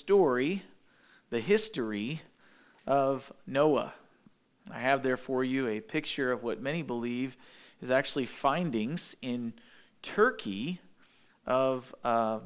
[0.00, 0.62] story,
[1.28, 2.22] the history
[2.86, 3.92] of Noah.
[4.72, 7.36] I have there for you a picture of what many believe
[7.82, 9.52] is actually findings in
[10.00, 10.80] Turkey
[11.46, 12.38] of uh,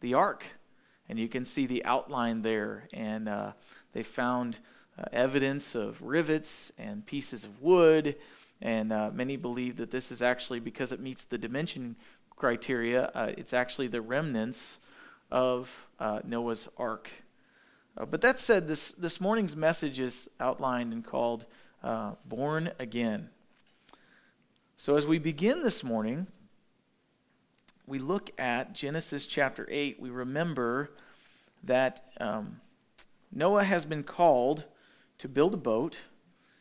[0.00, 0.46] the ark.
[1.10, 2.88] And you can see the outline there.
[2.94, 3.52] And uh,
[3.92, 4.58] they found
[4.98, 8.16] uh, evidence of rivets and pieces of wood.
[8.62, 11.96] And uh, many believe that this is actually, because it meets the dimension
[12.34, 14.78] criteria, uh, it's actually the remnants
[15.32, 17.10] of uh, Noah's ark.
[17.96, 21.46] Uh, but that said, this, this morning's message is outlined and called
[21.82, 23.30] uh, Born Again.
[24.76, 26.26] So as we begin this morning,
[27.86, 29.98] we look at Genesis chapter 8.
[29.98, 30.90] We remember
[31.64, 32.60] that um,
[33.32, 34.64] Noah has been called
[35.18, 35.98] to build a boat.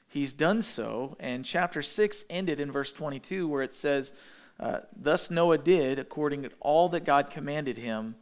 [0.08, 1.18] He's done so.
[1.20, 4.13] And chapter 6 ended in verse 22, where it says,
[4.60, 8.16] uh, Thus Noah did according to all that God commanded him,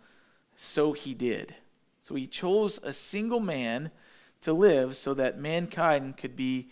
[0.61, 1.55] so he did.
[2.01, 3.91] So he chose a single man
[4.41, 6.69] to live so that mankind could be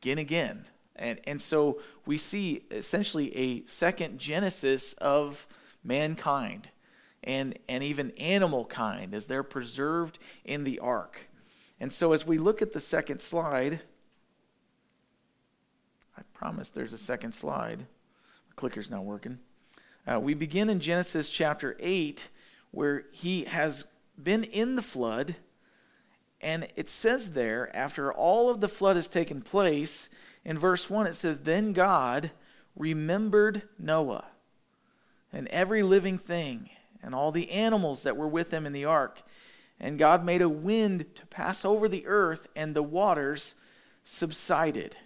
[0.00, 0.64] begin again.
[0.96, 5.46] And, and so we see essentially a second genesis of
[5.84, 6.70] mankind
[7.22, 11.28] and, and even animal kind as they're preserved in the ark.
[11.78, 13.82] And so as we look at the second slide,
[16.16, 17.86] I promise there's a second slide.
[18.56, 19.38] Clicker's not working.
[20.10, 22.28] Uh, we begin in Genesis chapter 8,
[22.70, 23.84] where he has
[24.20, 25.36] been in the flood.
[26.40, 30.08] And it says there, after all of the flood has taken place,
[30.44, 32.30] in verse 1, it says, Then God
[32.76, 34.26] remembered Noah
[35.32, 36.70] and every living thing
[37.02, 39.22] and all the animals that were with him in the ark.
[39.78, 43.54] And God made a wind to pass over the earth, and the waters
[44.04, 44.96] subsided.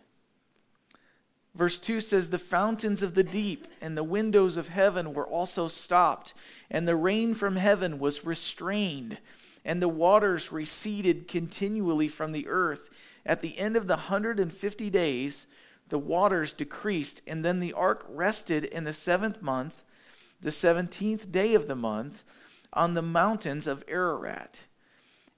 [1.55, 5.69] Verse 2 says, The fountains of the deep and the windows of heaven were also
[5.69, 6.35] stopped,
[6.71, 9.19] and the rain from heaven was restrained,
[9.65, 12.91] and the waters receded continually from the earth.
[13.25, 15.47] At the end of the 150 days,
[15.91, 19.85] the waters decreased, and then the ark rested in the seventh month,
[20.41, 22.25] the 17th day of the month,
[22.73, 24.65] on the mountains of Ararat.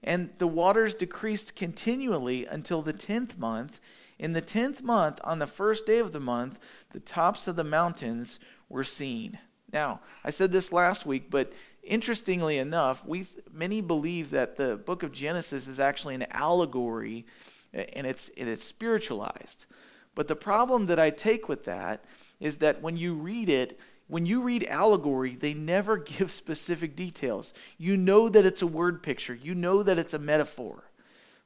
[0.03, 3.81] And the waters decreased continually until the 10th month
[4.19, 6.59] in the tenth month, on the first day of the month,
[6.93, 8.39] the tops of the mountains
[8.69, 9.39] were seen.
[9.73, 15.03] Now, I said this last week, but interestingly enough, we many believe that the book
[15.03, 17.27] of Genesis is actually an allegory
[17.73, 19.67] and it's, it's spiritualized.
[20.15, 22.05] But the problem that I take with that
[22.41, 23.79] is that when you read it,
[24.09, 27.53] when you read allegory, they never give specific details.
[27.77, 30.91] You know that it's a word picture, you know that it's a metaphor.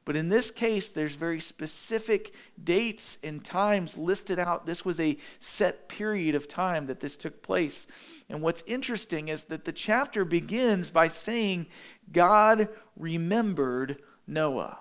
[0.04, 4.66] But in this case, there's very specific dates and times listed out.
[4.66, 7.86] This was a set period of time that this took place.
[8.28, 11.66] And what's interesting is that the chapter begins by saying,
[12.12, 14.78] God remembered Noah.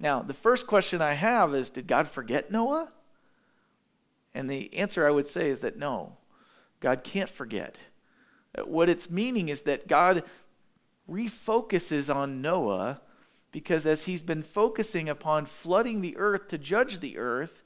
[0.00, 2.90] Now, the first question I have is, did God forget Noah?
[4.34, 6.16] And the answer I would say is that no,
[6.80, 7.80] God can't forget.
[8.64, 10.22] What it's meaning is that God
[11.10, 13.00] refocuses on Noah
[13.52, 17.62] because as he's been focusing upon flooding the earth to judge the earth,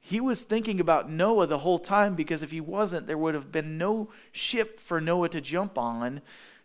[0.00, 3.50] he was thinking about Noah the whole time because if he wasn't, there would have
[3.50, 6.20] been no ship for Noah to jump on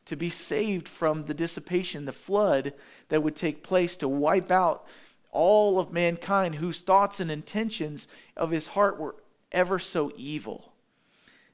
[0.06, 2.74] to be saved from the dissipation, the flood
[3.10, 4.86] that would take place to wipe out
[5.32, 9.16] all of mankind whose thoughts and intentions of his heart were
[9.52, 10.74] ever so evil.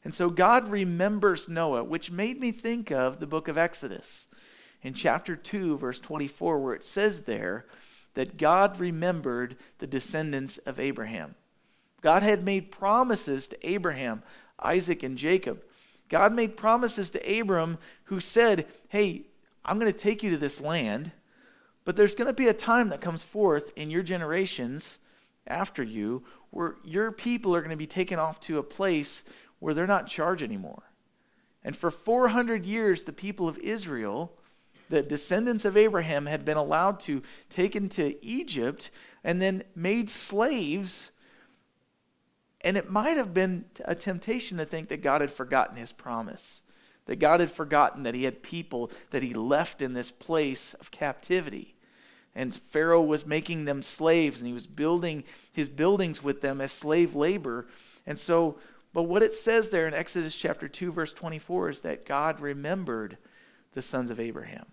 [0.04, 4.27] And so God remembers Noah, which made me think of the book of Exodus
[4.82, 7.66] in chapter 2, verse 24, where it says there
[8.14, 11.36] that God remembered the descendants of Abraham.
[12.02, 14.24] God had made promises to Abraham,
[14.60, 15.64] Isaac, and Jacob.
[16.10, 19.28] God made promises to Abram, who said, Hey,
[19.66, 21.12] I'm going to take you to this land,
[21.86, 25.00] but there's going to be a time that comes forth in your generations
[25.46, 29.24] after you where your people are going to be taken off to a place
[29.60, 30.84] where they're not charged anymore.
[31.64, 34.37] And for 400 years, the people of Israel
[34.90, 38.90] the descendants of Abraham had been allowed to take into Egypt
[39.24, 41.12] and then made slaves.
[42.62, 46.62] And it might have been a temptation to think that God had forgotten his promise,
[47.06, 50.92] that God had forgotten that he had people that he left in this place of
[50.92, 51.76] captivity.
[52.34, 56.72] And Pharaoh was making them slaves and he was building his buildings with them as
[56.72, 57.68] slave labor.
[58.06, 58.60] And so,
[58.94, 63.18] but what it says there in Exodus chapter 2, verse 24 is that God remembered
[63.74, 64.66] the sons of Abraham.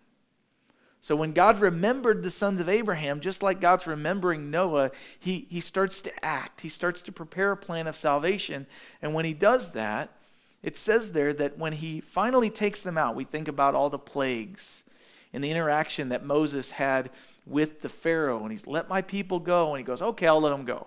[1.04, 4.90] So when God remembered the sons of Abraham, just like God's remembering Noah,
[5.20, 6.62] he, he starts to act.
[6.62, 8.66] He starts to prepare a plan of salvation.
[9.02, 10.16] And when he does that,
[10.62, 13.98] it says there that when he finally takes them out, we think about all the
[13.98, 14.82] plagues
[15.34, 17.10] and the interaction that Moses had
[17.44, 18.40] with the Pharaoh.
[18.40, 19.74] And he's, let my people go.
[19.74, 20.86] And he goes, okay, I'll let them go.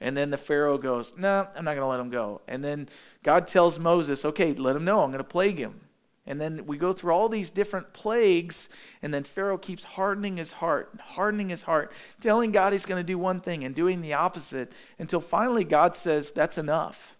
[0.00, 2.40] And then the Pharaoh goes, no, nah, I'm not going to let him go.
[2.46, 2.88] And then
[3.24, 5.02] God tells Moses, okay, let him know.
[5.02, 5.80] I'm going to plague him.
[6.26, 8.68] And then we go through all these different plagues,
[9.02, 13.06] and then Pharaoh keeps hardening his heart, hardening his heart, telling God he's going to
[13.06, 17.16] do one thing and doing the opposite until finally God says, That's enough.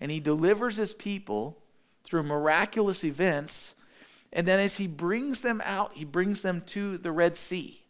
[0.00, 1.58] And he delivers his people
[2.04, 3.74] through miraculous events.
[4.32, 7.82] And then as he brings them out, he brings them to the Red Sea.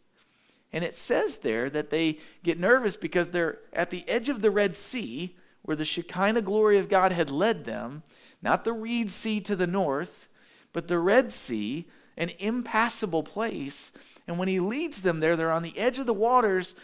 [0.72, 4.50] And it says there that they get nervous because they're at the edge of the
[4.50, 8.02] Red Sea, where the Shekinah glory of God had led them,
[8.40, 10.28] not the Reed Sea to the north
[10.72, 11.86] but the Red Sea,
[12.16, 13.92] an impassable place.
[14.26, 16.74] And when he leads them there, they're on the edge of the waters.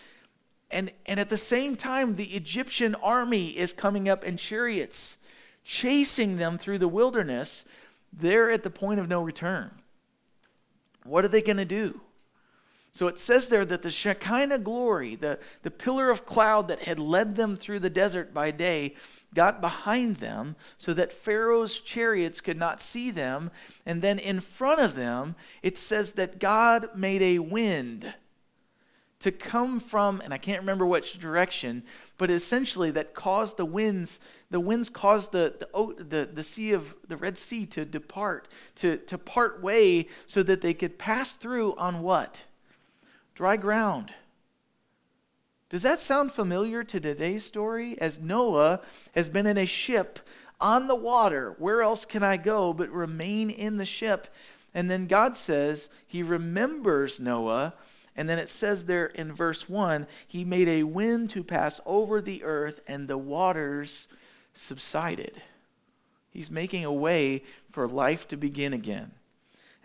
[0.70, 5.16] And, and at the same time, the Egyptian army is coming up in chariots,
[5.64, 7.64] chasing them through the wilderness.
[8.12, 9.70] They're at the point of no return.
[11.04, 12.00] What are they going to do?
[12.96, 16.98] So it says there that the Shekinah glory, the, the pillar of cloud that had
[16.98, 18.94] led them through the desert by day,
[19.34, 23.50] got behind them so that Pharaoh's chariots could not see them.
[23.84, 28.14] And then in front of them, it says that God made a wind
[29.18, 31.82] to come from, and I can't remember which direction,
[32.16, 34.20] but essentially that caused the winds,
[34.50, 38.96] the winds caused the, the, the, the sea of the Red Sea to depart, to,
[38.96, 42.46] to part way so that they could pass through on what?
[43.36, 44.12] Dry ground.
[45.68, 48.00] Does that sound familiar to today's story?
[48.00, 48.80] As Noah
[49.14, 50.20] has been in a ship
[50.58, 54.34] on the water, where else can I go but remain in the ship?
[54.72, 57.74] And then God says he remembers Noah.
[58.16, 62.22] And then it says there in verse 1 he made a wind to pass over
[62.22, 64.08] the earth, and the waters
[64.54, 65.42] subsided.
[66.30, 69.10] He's making a way for life to begin again.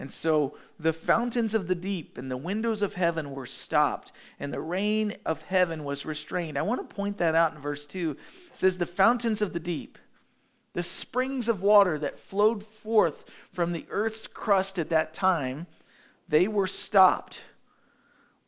[0.01, 4.51] And so the fountains of the deep and the windows of heaven were stopped, and
[4.51, 6.57] the rain of heaven was restrained.
[6.57, 8.17] I want to point that out in verse 2.
[8.47, 9.99] It says, The fountains of the deep,
[10.73, 15.67] the springs of water that flowed forth from the earth's crust at that time,
[16.27, 17.41] they were stopped.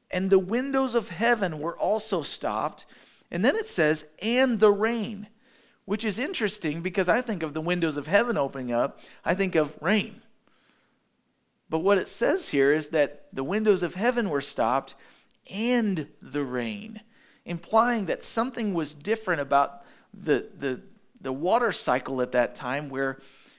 [0.10, 2.88] And the windows of heaven were also stopped.
[3.30, 5.28] And then it says, And the rain,
[5.86, 9.54] which is interesting because I think of the windows of heaven opening up, I think
[9.54, 10.23] of rain.
[11.74, 14.94] But what it says here is that the windows of heaven were stopped
[15.50, 17.02] and the rain,
[17.46, 19.84] implying that something was different about
[20.14, 20.82] the, the,
[21.20, 23.18] the water cycle at that time, where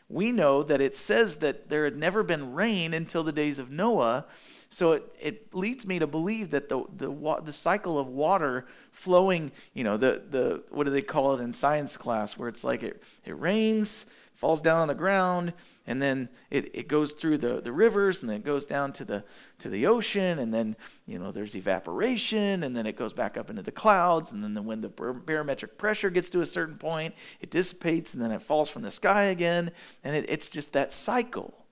[0.08, 3.72] we know that it says that there had never been rain until the days of
[3.72, 4.26] Noah.
[4.68, 9.50] So it, it leads me to believe that the, the, the cycle of water flowing,
[9.72, 12.84] you know, the, the, what do they call it in science class, where it's like
[12.84, 14.06] it, it rains,
[14.44, 15.54] falls down on the ground,
[15.86, 19.02] and then it, it goes through the, the rivers and then it goes down to
[19.02, 19.24] the
[19.58, 20.76] to the ocean and then
[21.06, 24.52] you know there's evaporation and then it goes back up into the clouds and then
[24.52, 28.42] the, when the barometric pressure gets to a certain point it dissipates and then it
[28.42, 29.70] falls from the sky again
[30.02, 31.64] and it, it's just that cycle.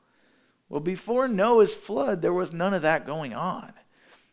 [0.71, 3.75] Well before noah's flood there was none of that going on.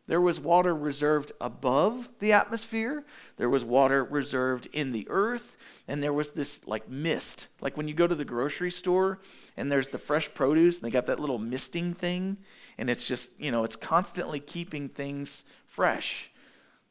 [0.07, 3.03] There was water reserved above the atmosphere.
[3.35, 5.57] There was water reserved in the earth
[5.89, 7.47] and there was this like mist.
[7.61, 9.17] Like when you go to the grocery store
[9.57, 12.37] and there's the fresh produce and they got that little misting thing
[12.77, 16.31] and it's just, you know, it's constantly keeping things fresh.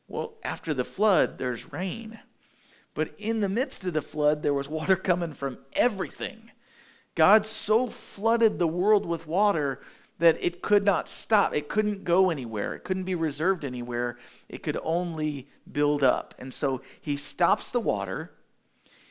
[0.09, 2.19] Well, after the flood, there's rain.
[2.95, 6.51] But in the midst of the flood, there was water coming from everything.
[7.15, 9.81] God so flooded the world with water
[10.19, 11.55] that it could not stop.
[11.55, 12.75] It couldn't go anywhere.
[12.75, 14.19] It couldn't be reserved anywhere.
[14.49, 16.35] It could only build up.
[16.37, 18.33] And so he stops the water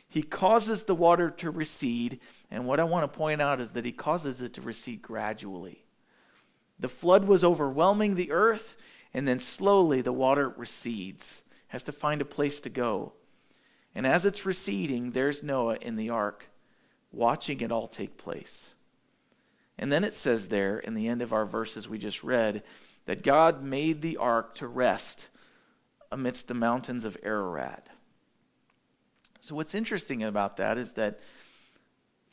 [0.10, 3.86] he causes the water to recede, and what I want to point out is that
[3.86, 5.84] he causes it to recede gradually.
[6.80, 8.78] The flood was overwhelming the earth,
[9.14, 13.14] and then slowly the water recedes, has to find a place to go.
[13.94, 16.50] And as it's receding, there's Noah in the ark,
[17.12, 18.76] watching it all take place.
[19.78, 22.64] And then it says there in the end of our verses we just read
[23.06, 25.28] that God made the ark to rest
[26.12, 27.90] amidst the mountains of Ararat.
[29.48, 31.22] So, what's interesting about that is that,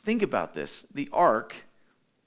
[0.03, 1.55] think about this the ark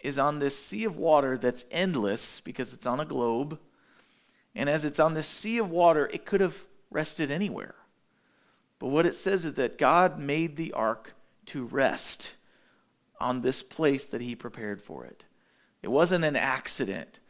[0.00, 3.59] is on this sea of water that's endless because it's on a globe.
[4.54, 7.75] And as it's on this sea of water, it could have rested anywhere.
[8.78, 11.12] But what it says is that God made the ark
[11.47, 12.33] to rest
[13.21, 15.26] on this place that He prepared for it.
[15.83, 17.21] It wasn't an accident.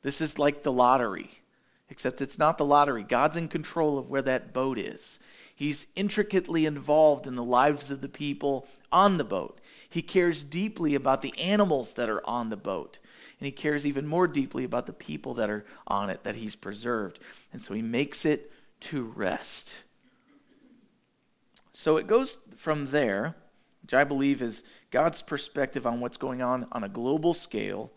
[0.00, 1.42] This is like the lottery,
[1.90, 3.02] except it's not the lottery.
[3.02, 5.18] God's in control of where that boat is.
[5.54, 9.60] He's intricately involved in the lives of the people on the boat.
[9.88, 12.98] He cares deeply about the animals that are on the boat.
[13.38, 16.54] and he cares even more deeply about the people that are on it that he's
[16.54, 17.18] preserved.
[17.52, 19.82] And so he makes it to rest.
[21.72, 23.34] So it goes from there,
[23.82, 27.90] which I believe is God's perspective on what's going on on a global scale,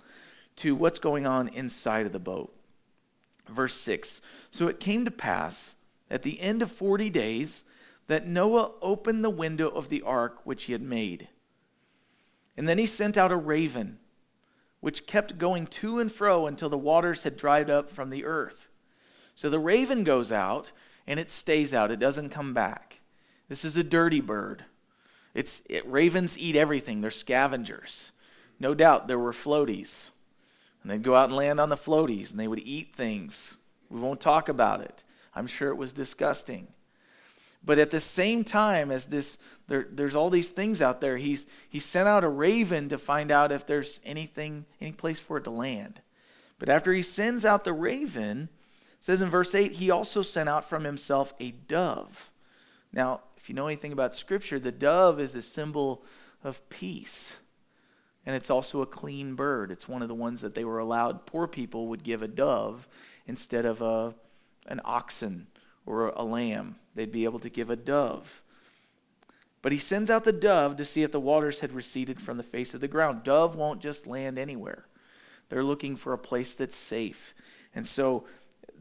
[0.58, 2.56] to what's going on inside of the boat.
[3.48, 4.22] Verse 6
[4.52, 5.76] So it came to pass
[6.16, 7.66] at the end of 40 days
[8.08, 11.28] that Noah opened the window of the ark which he had made.
[12.56, 14.00] And then he sent out a raven,
[14.80, 18.70] which kept going to and fro until the waters had dried up from the earth.
[19.36, 20.72] So the raven goes out
[21.06, 23.02] and it stays out, it doesn't come back.
[23.50, 24.64] This is a dirty bird.
[25.34, 28.14] It's, it, ravens eat everything, they're scavengers.
[28.58, 30.12] No doubt there were floaties.
[30.82, 33.58] And they'd go out and land on the floaties and they would eat things.
[33.90, 35.04] We won't talk about it.
[35.36, 36.68] I'm sure it was disgusting.
[37.64, 39.38] But at the same time as this,
[39.68, 41.18] there, there's all these things out there.
[41.18, 45.38] He's, he sent out a raven to find out if there's anything, any place for
[45.38, 46.02] it to land.
[46.60, 48.50] But after he sends out the raven,
[49.00, 52.30] says in verse 8, he also sent out from himself a dove.
[52.94, 56.04] Now, if you know anything about Scripture, the dove is a symbol
[56.44, 57.38] of peace.
[58.26, 59.72] And it's also a clean bird.
[59.72, 62.88] It's one of the ones that they were allowed, poor people would give a dove
[63.28, 64.16] instead of a,
[64.66, 65.48] an oxen
[65.86, 66.76] or a lamb.
[66.96, 68.42] They'd be able to give a dove.
[69.62, 72.44] But he sends out the dove to see if the waters had receded from the
[72.44, 73.24] face of the ground.
[73.24, 74.86] Dove won't just land anywhere,
[75.50, 77.34] they're looking for a place that's safe.
[77.74, 78.26] And so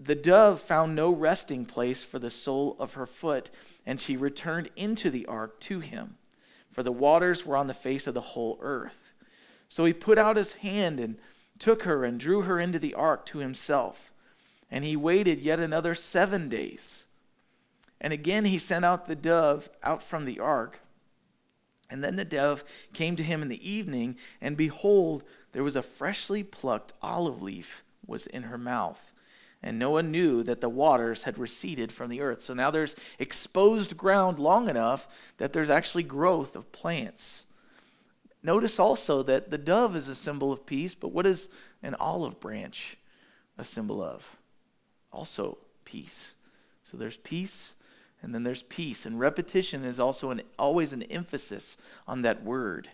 [0.03, 3.51] the dove found no resting place for the sole of her foot,
[3.87, 6.17] and she returned into the ark to him,
[6.71, 9.13] for the waters were on the face of the whole earth.
[9.69, 11.17] So he put out his hand and
[11.59, 14.13] took her and drew her into the ark to himself.
[14.71, 17.05] And he waited yet another seven days.
[18.01, 20.81] And again he sent out the dove out from the ark.
[21.91, 25.83] And then the dove came to him in the evening, and behold, there was a
[25.83, 29.13] freshly plucked olive leaf was in her mouth.
[29.63, 32.43] And Noah knew that the waters had receded from the earth.
[32.43, 37.47] So now there's exposed ground long enough that there's actually growth of plants.
[38.43, 41.49] Notice also that the dove is a symbol of peace, but what is
[41.83, 42.99] an olive branch
[43.57, 44.37] a symbol of?
[45.15, 46.35] Also peace.
[46.83, 47.75] So there's peace
[48.23, 49.05] and then there's peace.
[49.05, 51.77] And repetition is also an, always an emphasis
[52.09, 52.89] on that word.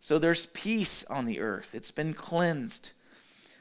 [0.00, 2.92] So there's peace on the earth, it's been cleansed.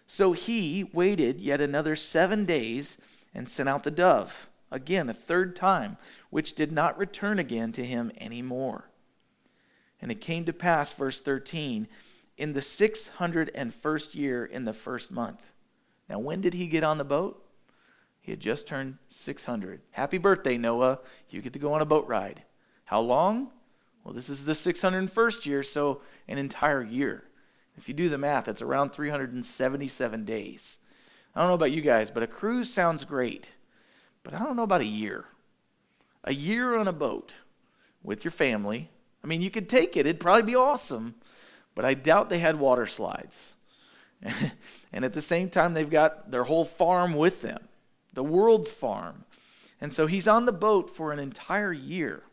[0.06, 2.98] So he waited yet another seven days
[3.34, 5.98] and sent out the dove, again, a third time,
[6.30, 8.90] which did not return again to him any more.
[10.02, 11.88] And it came to pass, verse 13,
[12.38, 15.46] in the 601st year, in the first month.
[16.10, 17.43] Now, when did he get on the boat?
[18.24, 19.82] He had just turned 600.
[19.92, 21.00] Happy birthday, Noah.
[21.30, 22.44] You get to go on a boat ride.
[22.86, 23.50] How long?
[24.04, 26.00] Well, this is the 601st year, so
[26.30, 27.26] an entire year.
[27.76, 30.80] If you do the math, it's around 377 days.
[31.36, 33.52] I don't know about you guys, but a cruise sounds great.
[34.24, 35.26] But I don't know about a year.
[36.24, 37.34] A year on a boat
[38.04, 38.90] with your family.
[39.22, 41.16] I mean, you could take it, it'd probably be awesome,
[41.76, 43.54] but I doubt they had water slides.
[44.94, 47.60] and at the same time, they've got their whole farm with them
[48.14, 49.26] the world's farm.
[49.82, 52.24] And so he's on the boat for an entire year.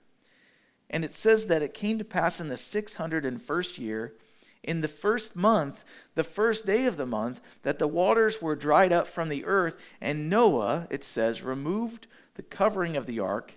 [0.89, 4.15] And it says that it came to pass in the 601st year,
[4.63, 5.85] in the first month,
[6.15, 9.79] the first day of the month, that the waters were dried up from the earth.
[10.01, 13.55] And Noah, it says, removed the covering of the ark,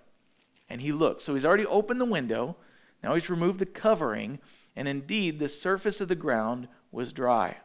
[0.68, 1.22] and he looked.
[1.22, 2.56] So he's already opened the window.
[3.02, 4.38] Now he's removed the covering,
[4.74, 7.58] and indeed the surface of the ground was dry.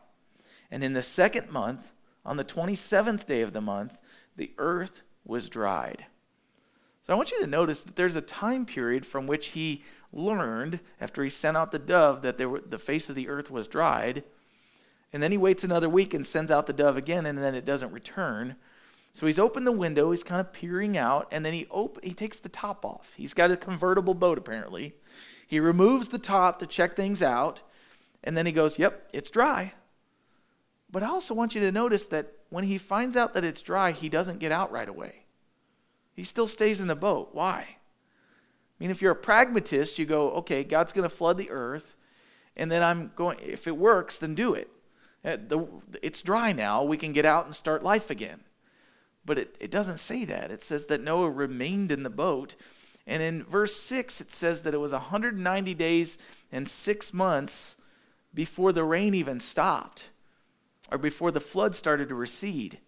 [0.70, 1.92] And in the second month,
[2.25, 3.98] on the 27th day of the month,
[4.39, 6.05] the earth was dried.
[7.03, 10.79] So I want you to notice that there's a time period from which he learned,
[11.00, 14.24] after he sent out the dove, that were, the face of the earth was dried.
[15.12, 17.65] And then he waits another week and sends out the dove again, and then it
[17.65, 18.55] doesn't return.
[19.12, 22.13] So he's opened the window, he's kind of peering out, and then he, op- he
[22.13, 23.13] takes the top off.
[23.17, 24.96] He's got a convertible boat, apparently.
[25.46, 27.62] He removes the top to check things out,
[28.24, 29.74] and then he goes, Yep, it's dry.
[30.91, 33.91] But I also want you to notice that when he finds out that it's dry,
[33.91, 35.25] he doesn't get out right away.
[36.15, 37.29] He still stays in the boat.
[37.31, 37.60] Why?
[37.60, 37.75] I
[38.79, 41.96] mean, if you're a pragmatist, you go, okay, God's going to flood the earth,
[42.55, 44.69] and then I'm going, if it works, then do it.
[45.24, 45.38] Uh,
[46.01, 46.84] it's dry now.
[46.84, 48.39] We can get out and start life again.
[49.25, 50.50] But it, it doesn't say that.
[50.50, 52.55] It says that Noah remained in the boat.
[53.05, 56.17] And in verse 6, it says that it was 190 days
[56.51, 57.75] and six months
[58.34, 60.10] before the rain even stopped
[60.91, 62.79] or before the flood started to recede.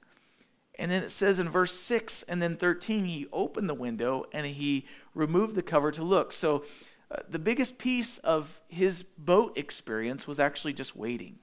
[0.78, 4.46] And then it says in verse 6 and then 13, he opened the window and
[4.46, 6.34] he removed the cover to look.
[6.34, 6.64] So
[7.12, 11.40] uh, the biggest piece of his boat experience was actually just waiting.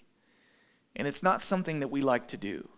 [0.97, 2.69] And it's not something that we like to do.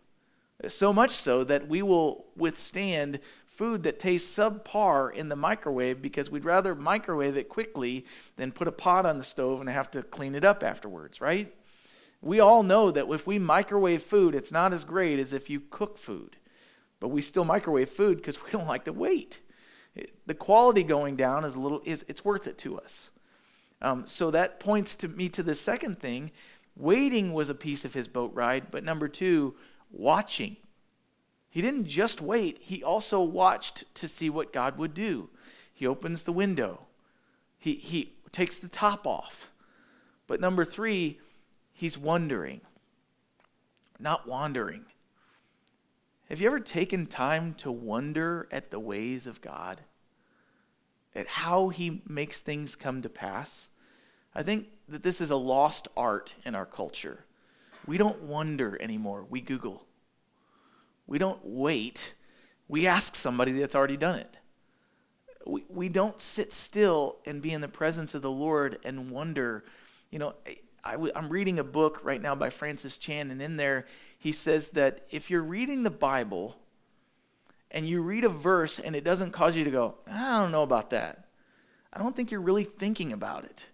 [0.68, 6.30] So much so that we will withstand food that tastes subpar in the microwave because
[6.30, 8.04] we'd rather microwave it quickly
[8.36, 11.54] than put a pot on the stove and have to clean it up afterwards, right?
[12.22, 15.60] We all know that if we microwave food, it's not as great as if you
[15.70, 16.36] cook food.
[16.98, 19.40] But we still microwave food because we don't like to wait.
[20.26, 23.10] The quality going down is a little, is, it's worth it to us.
[23.82, 26.30] Um, so that points to me to the second thing.
[26.76, 29.54] Waiting was a piece of his boat ride, but number two,
[29.90, 30.56] watching.
[31.48, 35.30] He didn't just wait, he also watched to see what God would do.
[35.72, 36.86] He opens the window,
[37.58, 39.50] he, he takes the top off.
[40.26, 41.18] But number three,
[41.80, 42.60] he's wondering,
[43.98, 44.84] not wandering.
[46.28, 49.80] Have you ever taken time to wonder at the ways of God?
[51.14, 53.70] At how he makes things come to pass?
[54.34, 57.24] I think that this is a lost art in our culture.
[57.86, 59.86] We don't wonder anymore, we Google.
[61.06, 62.12] We don't wait,
[62.68, 64.36] we ask somebody that's already done it.
[65.46, 69.64] We, we don't sit still and be in the presence of the Lord and wonder.
[70.10, 70.34] You know,
[70.84, 73.86] i w- I'm reading a book right now by Francis Chan, and in there
[74.18, 76.56] he says that if you're reading the Bible
[77.70, 80.62] and you read a verse and it doesn't cause you to go, I don't know
[80.62, 81.26] about that,
[81.92, 83.66] I don't think you're really thinking about it.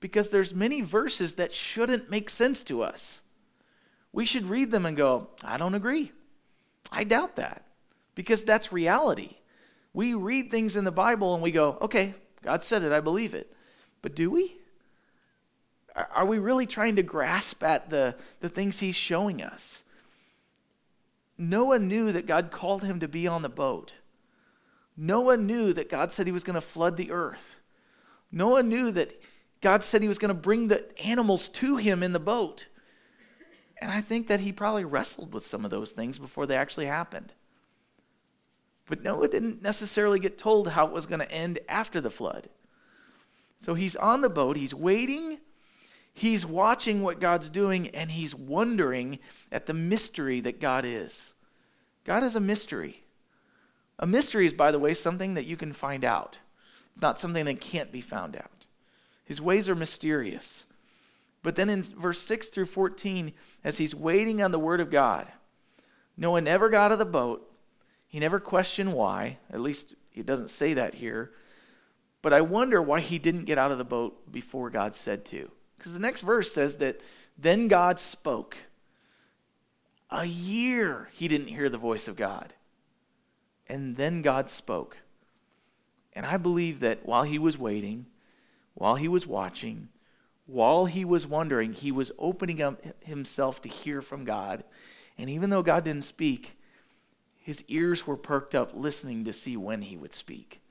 [0.00, 3.22] Because there's many verses that shouldn't make sense to us.
[4.12, 6.12] We should read them and go, I don't agree.
[6.92, 7.64] I doubt that
[8.14, 9.38] because that's reality.
[9.92, 13.34] We read things in the Bible and we go, okay, God said it, I believe
[13.34, 13.52] it.
[14.02, 14.58] But do we?
[15.94, 19.84] Are we really trying to grasp at the, the things he's showing us?
[21.38, 23.92] Noah knew that God called him to be on the boat.
[24.96, 27.60] Noah knew that God said he was going to flood the earth.
[28.30, 29.20] Noah knew that
[29.60, 32.66] God said he was going to bring the animals to him in the boat.
[33.80, 36.86] And I think that he probably wrestled with some of those things before they actually
[36.86, 37.32] happened.
[38.86, 42.48] But Noah didn't necessarily get told how it was going to end after the flood.
[43.60, 45.38] So he's on the boat, he's waiting,
[46.14, 49.18] he's watching what God's doing, and he's wondering
[49.52, 51.34] at the mystery that God is.
[52.04, 53.02] God is a mystery.
[53.98, 56.38] A mystery is, by the way, something that you can find out.
[56.92, 58.66] It's not something that can't be found out.
[59.24, 60.66] His ways are mysterious.
[61.42, 65.30] But then in verse 6 through 14, as he's waiting on the word of God,
[66.16, 67.50] Noah never got out of the boat.
[68.06, 69.38] He never questioned why.
[69.50, 71.32] At least he doesn't say that here.
[72.22, 75.50] But I wonder why he didn't get out of the boat before God said to.
[75.84, 77.02] Because the next verse says that
[77.36, 78.56] then God spoke.
[80.10, 82.54] A year he didn't hear the voice of God.
[83.66, 84.96] And then God spoke.
[86.14, 88.06] And I believe that while he was waiting,
[88.72, 89.90] while he was watching,
[90.46, 94.64] while he was wondering, he was opening up himself to hear from God.
[95.18, 96.56] And even though God didn't speak,
[97.36, 100.62] his ears were perked up listening to see when he would speak.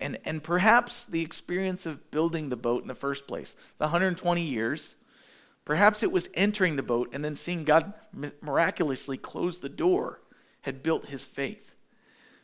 [0.00, 4.40] And, and perhaps the experience of building the boat in the first place, the 120
[4.40, 4.96] years,
[5.64, 7.92] perhaps it was entering the boat and then seeing God
[8.40, 10.20] miraculously close the door
[10.62, 11.74] had built his faith.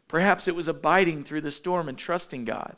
[0.07, 2.77] Perhaps it was abiding through the storm and trusting God.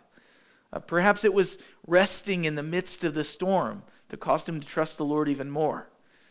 [0.72, 4.66] Uh, perhaps it was resting in the midst of the storm that caused him to
[4.66, 5.88] trust the Lord even more.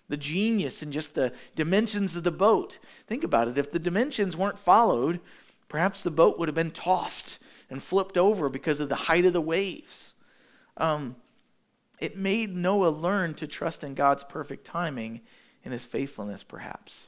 [0.10, 2.80] The genius and just the dimensions of the boat.
[3.08, 3.58] Think about it.
[3.58, 5.20] If the dimensions weren't followed,
[5.68, 9.34] perhaps the boat would have been tossed and flipped over because of the height of
[9.34, 10.14] the waves.
[10.78, 11.16] Um,
[12.00, 15.22] it made Noah learn to trust in God's perfect timing
[15.64, 17.08] and his faithfulness, perhaps.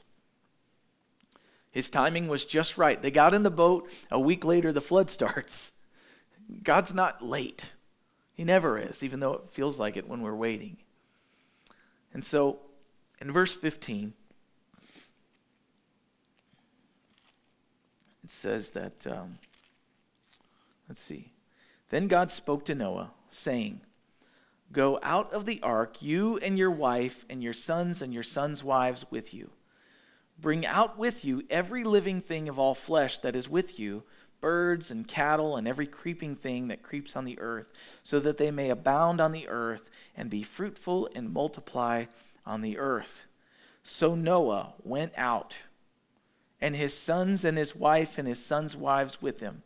[1.70, 3.00] His timing was just right.
[3.00, 3.88] They got in the boat.
[4.10, 5.72] A week later, the flood starts.
[6.62, 7.72] God's not late.
[8.34, 10.78] He never is, even though it feels like it when we're waiting.
[12.12, 12.58] And so,
[13.20, 14.14] in verse 15,
[18.24, 19.38] it says that, um,
[20.90, 21.32] let's see.
[21.90, 23.80] Then God spoke to Noah, saying,
[24.72, 28.64] Go out of the ark, you and your wife, and your sons and your sons'
[28.64, 29.50] wives with you.
[30.36, 34.02] Bring out with you every living thing of all flesh that is with you
[34.40, 37.70] birds and cattle and every creeping thing that creeps on the earth,
[38.02, 42.06] so that they may abound on the earth and be fruitful and multiply
[42.44, 43.26] on the earth.
[43.84, 45.58] So Noah went out,
[46.60, 49.62] and his sons and his wife and his sons' wives with him.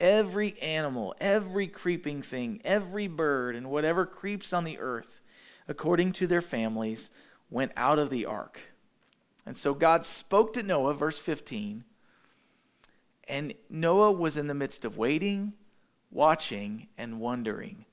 [0.00, 5.20] Every animal, every creeping thing, every bird, and whatever creeps on the earth,
[5.68, 7.10] according to their families,
[7.50, 8.60] went out of the ark.
[9.44, 11.84] And so God spoke to Noah, verse 15
[13.30, 15.52] and Noah was in the midst of waiting,
[16.10, 17.84] watching, and wondering.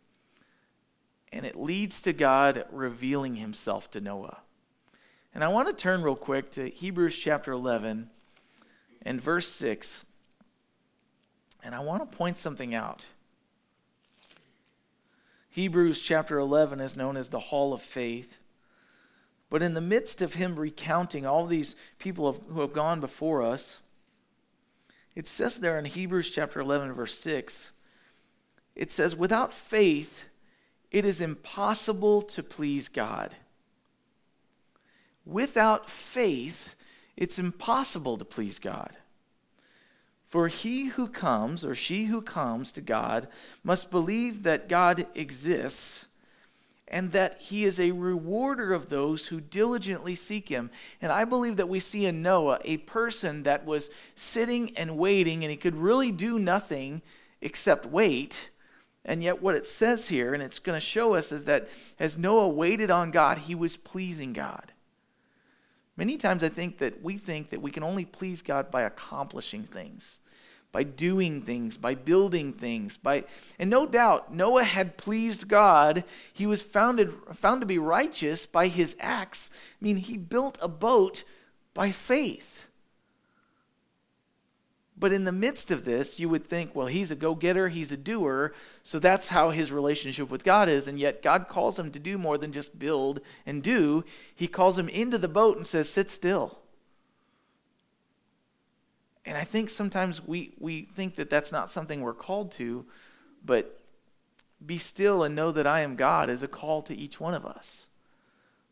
[1.32, 4.40] And it leads to God revealing himself to Noah.
[5.36, 8.10] And I want to turn real quick to Hebrews chapter 11
[9.04, 10.06] and verse 6.
[11.68, 13.08] And I want to point something out.
[15.50, 18.38] Hebrews chapter 11 is known as the Hall of Faith.
[19.50, 23.80] But in the midst of him recounting all these people who have gone before us,
[25.14, 27.74] it says there in Hebrews chapter 11, verse 6,
[28.74, 30.24] it says, Without faith,
[30.90, 33.36] it is impossible to please God.
[35.26, 36.76] Without faith,
[37.18, 38.96] it's impossible to please God.
[40.28, 43.30] For he who comes, or she who comes to God,
[43.64, 46.06] must believe that God exists
[46.90, 50.70] and that he is a rewarder of those who diligently seek him.
[51.02, 55.44] And I believe that we see in Noah a person that was sitting and waiting,
[55.44, 57.02] and he could really do nothing
[57.42, 58.50] except wait.
[59.06, 61.68] And yet, what it says here, and it's going to show us, is that
[62.00, 64.74] as Noah waited on God, he was pleasing God.
[65.98, 69.64] Many times I think that we think that we can only please God by accomplishing
[69.64, 70.20] things
[70.72, 73.24] by doing things, by building things, by
[73.58, 76.04] and no doubt Noah had pleased God.
[76.32, 79.50] He was founded found to be righteous by his acts.
[79.82, 81.24] I mean, he built a boat
[81.74, 82.67] by faith.
[85.00, 87.92] But in the midst of this, you would think, well, he's a go getter, he's
[87.92, 90.88] a doer, so that's how his relationship with God is.
[90.88, 94.04] And yet, God calls him to do more than just build and do.
[94.34, 96.58] He calls him into the boat and says, sit still.
[99.24, 102.86] And I think sometimes we, we think that that's not something we're called to,
[103.46, 103.80] but
[104.66, 107.46] be still and know that I am God is a call to each one of
[107.46, 107.88] us.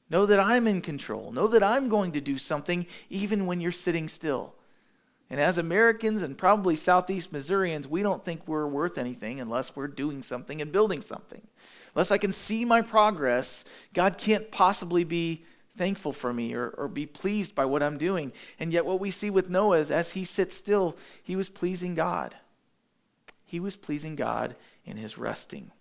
[0.09, 1.31] Know that I'm in control.
[1.31, 4.55] Know that I'm going to do something even when you're sitting still.
[5.29, 9.87] And as Americans and probably Southeast Missourians, we don't think we're worth anything unless we're
[9.87, 11.41] doing something and building something.
[11.95, 15.43] Unless I can see my progress, God can't possibly be
[15.75, 18.31] thankful for me or, or be pleased by what I'm doing.
[18.59, 21.95] And yet, what we see with Noah is as he sits still, he was pleasing
[21.95, 22.35] God.
[23.45, 25.71] He was pleasing God in his resting.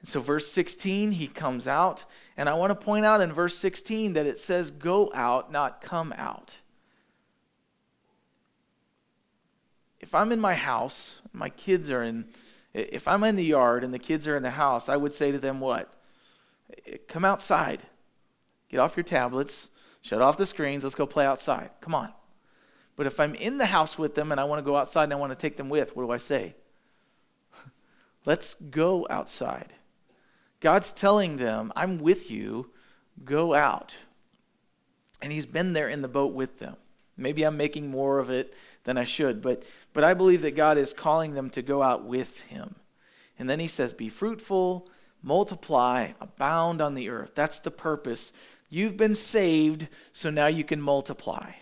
[0.00, 2.04] And so, verse 16, he comes out.
[2.36, 5.80] And I want to point out in verse 16 that it says, Go out, not
[5.80, 6.58] come out.
[10.00, 12.26] If I'm in my house, my kids are in,
[12.74, 15.32] if I'm in the yard and the kids are in the house, I would say
[15.32, 15.92] to them, What?
[17.08, 17.84] Come outside.
[18.68, 19.68] Get off your tablets,
[20.02, 21.70] shut off the screens, let's go play outside.
[21.80, 22.12] Come on.
[22.96, 25.12] But if I'm in the house with them and I want to go outside and
[25.12, 26.56] I want to take them with, what do I say?
[28.24, 29.74] Let's go outside.
[30.60, 32.70] God's telling them, I'm with you,
[33.22, 33.96] go out.
[35.20, 36.76] And He's been there in the boat with them.
[37.16, 40.78] Maybe I'm making more of it than I should, but, but I believe that God
[40.78, 42.76] is calling them to go out with Him.
[43.38, 44.88] And then He says, Be fruitful,
[45.22, 47.32] multiply, abound on the earth.
[47.34, 48.32] That's the purpose
[48.68, 51.52] You've been saved, so now you can multiply.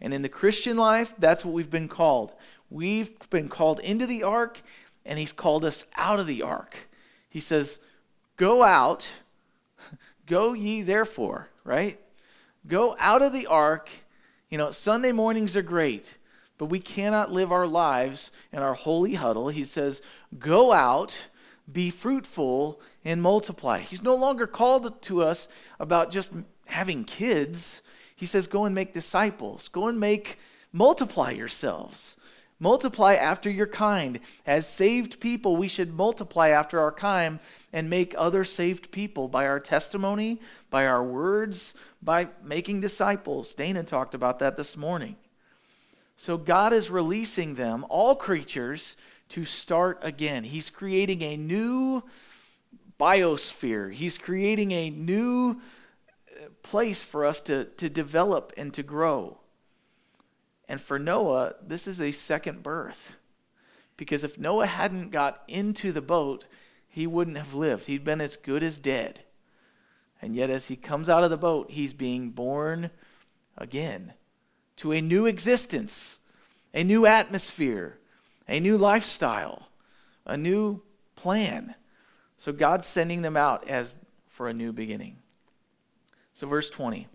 [0.00, 2.32] And in the Christian life, that's what we've been called.
[2.70, 4.62] We've been called into the ark,
[5.04, 6.88] and He's called us out of the ark.
[7.28, 7.80] He says,
[8.36, 9.08] Go out,
[10.26, 12.00] go ye therefore, right?
[12.66, 13.90] Go out of the ark.
[14.50, 16.18] You know, Sunday mornings are great,
[16.58, 19.48] but we cannot live our lives in our holy huddle.
[19.48, 20.02] He says,
[20.38, 21.26] Go out
[21.70, 23.80] be fruitful and multiply.
[23.80, 25.48] He's no longer called to us
[25.80, 26.30] about just
[26.66, 27.82] having kids.
[28.14, 29.68] He says, go and make disciples.
[29.68, 30.38] Go and make,
[30.72, 32.16] multiply yourselves.
[32.58, 34.18] Multiply after your kind.
[34.46, 37.38] As saved people, we should multiply after our kind
[37.72, 40.40] and make other saved people by our testimony,
[40.70, 43.52] by our words, by making disciples.
[43.52, 45.16] Dana talked about that this morning.
[46.16, 48.96] So God is releasing them, all creatures,
[49.30, 50.44] to start again.
[50.44, 52.02] He's creating a new
[52.98, 55.60] biosphere, He's creating a new
[56.30, 59.36] uh, place for us to, to develop and to grow.
[60.68, 63.14] And for Noah, this is a second birth.
[63.96, 66.44] Because if Noah hadn't got into the boat,
[66.88, 67.86] he wouldn't have lived.
[67.86, 69.20] He'd been as good as dead.
[70.20, 72.90] And yet, as he comes out of the boat, he's being born
[73.56, 74.14] again
[74.76, 76.18] to a new existence,
[76.74, 77.98] a new atmosphere,
[78.48, 79.68] a new lifestyle,
[80.24, 80.82] a new
[81.14, 81.74] plan.
[82.36, 83.96] So God's sending them out as
[84.28, 85.16] for a new beginning.
[86.34, 87.08] So, verse 20.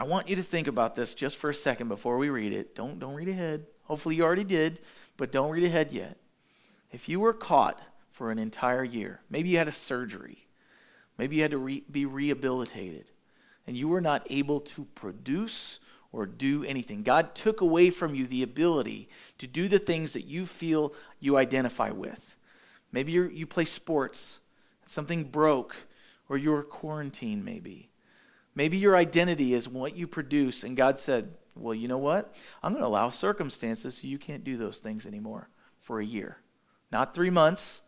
[0.00, 2.74] I want you to think about this just for a second before we read it.
[2.74, 3.66] Don't, don't read ahead.
[3.82, 4.80] Hopefully, you already did,
[5.18, 6.16] but don't read ahead yet.
[6.90, 7.78] If you were caught
[8.10, 10.46] for an entire year, maybe you had a surgery,
[11.18, 13.10] maybe you had to re- be rehabilitated,
[13.66, 15.80] and you were not able to produce
[16.12, 17.02] or do anything.
[17.02, 21.36] God took away from you the ability to do the things that you feel you
[21.36, 22.36] identify with.
[22.90, 24.40] Maybe you you play sports,
[24.86, 25.76] something broke,
[26.26, 27.89] or you're quarantined, maybe.
[28.54, 32.34] Maybe your identity is what you produce, and God said, Well, you know what?
[32.62, 36.38] I'm going to allow circumstances so you can't do those things anymore for a year.
[36.90, 37.80] Not three months,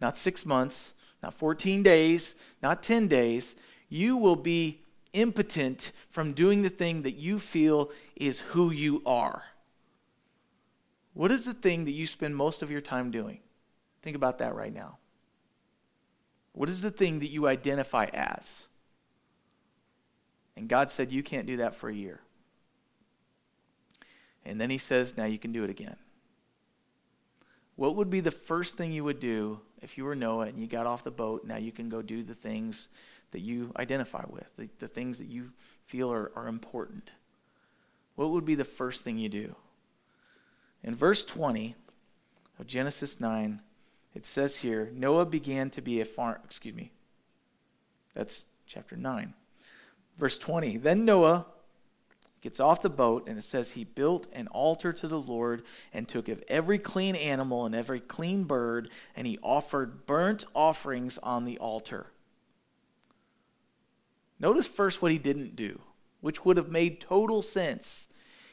[0.00, 3.56] not six months, not 14 days, not 10 days.
[3.88, 9.42] You will be impotent from doing the thing that you feel is who you are.
[11.14, 13.40] What is the thing that you spend most of your time doing?
[14.02, 14.98] Think about that right now.
[16.52, 18.66] What is the thing that you identify as?
[20.56, 22.20] And God said, You can't do that for a year.
[24.44, 25.96] And then He says, Now you can do it again.
[27.76, 30.66] What would be the first thing you would do if you were Noah and you
[30.66, 31.44] got off the boat?
[31.44, 32.88] Now you can go do the things
[33.32, 35.50] that you identify with, the, the things that you
[35.86, 37.10] feel are, are important.
[38.14, 39.56] What would be the first thing you do?
[40.84, 41.74] In verse 20
[42.60, 43.60] of Genesis 9,
[44.14, 46.92] it says here Noah began to be a farm, excuse me,
[48.14, 49.34] that's chapter 9.
[50.18, 51.46] Verse 20 Then Noah
[52.40, 56.06] gets off the boat, and it says he built an altar to the Lord and
[56.06, 61.46] took of every clean animal and every clean bird, and he offered burnt offerings on
[61.46, 62.08] the altar.
[64.38, 65.80] Notice first what he didn't do,
[66.20, 68.08] which would have made total sense.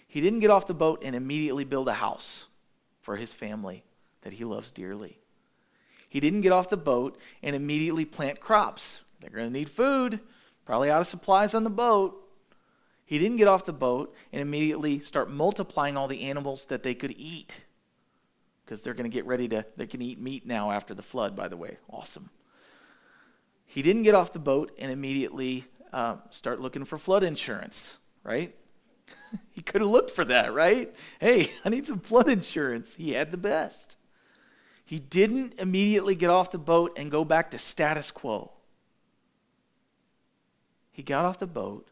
[0.08, 2.46] He didn't get off the boat and immediately build a house
[3.02, 3.84] for his family
[4.22, 5.20] that he loves dearly.
[6.08, 9.02] He didn't get off the boat and immediately plant crops.
[9.20, 10.22] They're going to need food
[10.66, 12.18] probably out of supplies on the boat.
[13.06, 16.96] He didn't get off the boat and immediately start multiplying all the animals that they
[16.96, 17.62] could eat
[18.64, 21.36] because they're going to get ready to, they can eat meat now after the flood,
[21.36, 21.78] by the way.
[21.90, 22.30] Awesome.
[23.66, 28.56] He didn't get off the boat and immediately uh, start looking for flood insurance, right?
[29.52, 30.94] he could have looked for that, right?
[31.20, 32.96] Hey, I need some flood insurance.
[32.96, 33.98] He had the best.
[34.86, 38.52] He didn't immediately get off the boat and go back to status quo.
[40.92, 41.88] He got off the boat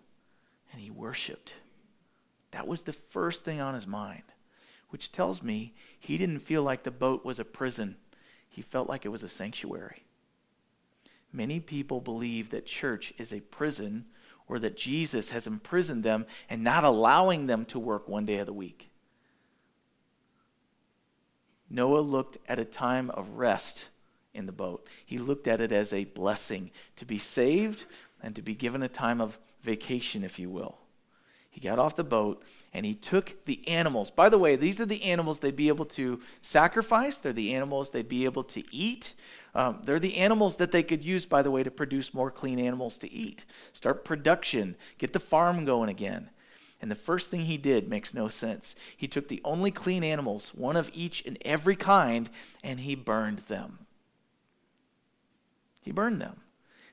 [0.71, 1.53] and he worshiped.
[2.51, 4.23] That was the first thing on his mind,
[4.89, 7.95] which tells me he didn't feel like the boat was a prison.
[8.49, 10.03] He felt like it was a sanctuary.
[11.31, 14.05] Many people believe that church is a prison
[14.47, 18.47] or that Jesus has imprisoned them and not allowing them to work one day of
[18.47, 18.89] the week.
[21.69, 23.89] Noah looked at a time of rest
[24.33, 24.87] in the boat.
[25.05, 27.85] He looked at it as a blessing to be saved
[28.21, 30.77] and to be given a time of vacation, if you will.
[31.49, 34.11] He got off the boat and he took the animals.
[34.11, 37.89] By the way, these are the animals they'd be able to sacrifice, they're the animals
[37.89, 39.13] they'd be able to eat.
[39.55, 42.59] Um, they're the animals that they could use, by the way, to produce more clean
[42.59, 43.45] animals to eat.
[43.73, 46.29] Start production, get the farm going again.
[46.81, 48.75] And the first thing he did makes no sense.
[48.95, 52.29] He took the only clean animals, one of each and every kind,
[52.63, 53.79] and he burned them.
[55.81, 56.41] He burned them.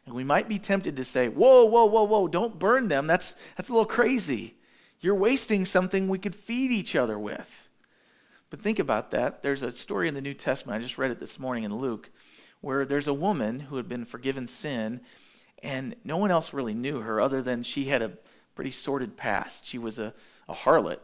[0.07, 3.09] And we might be tempted to say, whoa, whoa, whoa, whoa, don't burn them.
[3.09, 4.55] That's, that's a little crazy.
[5.01, 7.69] You're wasting something we could feed each other with.
[8.49, 9.43] But think about that.
[9.43, 12.11] There's a story in the New Testament, I just read it this morning in Luke,
[12.61, 15.01] where there's a woman who had been forgiven sin,
[15.63, 18.13] and no one else really knew her other than she had a
[18.55, 19.67] pretty sordid past.
[19.67, 20.15] She was a,
[20.49, 21.01] a harlot.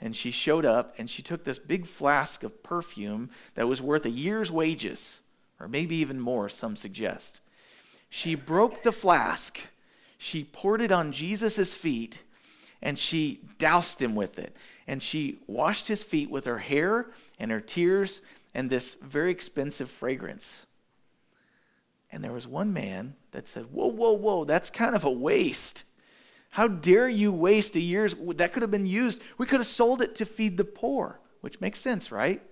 [0.00, 4.06] And she showed up and she took this big flask of perfume that was worth
[4.06, 5.20] a year's wages,
[5.58, 7.42] or maybe even more, some suggest.
[8.10, 9.60] She broke the flask,
[10.18, 12.22] she poured it on Jesus' feet,
[12.82, 14.56] and she doused him with it.
[14.86, 18.20] And she washed his feet with her hair and her tears
[18.54, 20.66] and this very expensive fragrance.
[22.10, 25.84] And there was one man that said, Whoa, whoa, whoa, that's kind of a waste.
[26.50, 29.22] How dare you waste a year's that could have been used.
[29.38, 32.42] We could have sold it to feed the poor, which makes sense, right?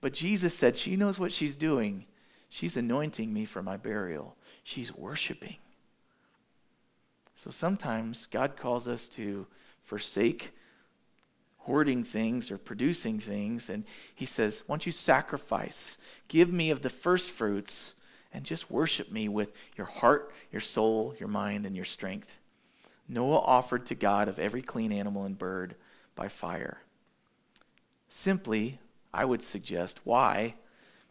[0.00, 2.06] But Jesus said, She knows what she's doing.
[2.54, 4.36] She's anointing me for my burial.
[4.62, 5.56] She's worshiping.
[7.34, 9.48] So sometimes God calls us to
[9.82, 10.52] forsake
[11.58, 13.82] hoarding things or producing things, and
[14.14, 15.98] He says, Why don't you sacrifice?
[16.28, 17.96] Give me of the first fruits
[18.32, 22.38] and just worship me with your heart, your soul, your mind, and your strength.
[23.08, 25.74] Noah offered to God of every clean animal and bird
[26.14, 26.82] by fire.
[28.08, 28.78] Simply,
[29.12, 30.54] I would suggest, why?